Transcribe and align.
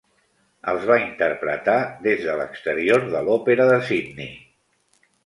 Els 0.71 0.85
va 0.91 0.95
interpretar 1.01 1.75
des 2.07 2.23
de 2.29 2.37
l'exterior 2.39 3.05
de 3.13 3.21
l'Òpera 3.29 3.69
de 3.73 3.77
Sydney. 3.91 4.33